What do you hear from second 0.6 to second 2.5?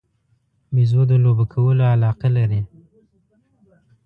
بیزو د لوبو کولو علاقه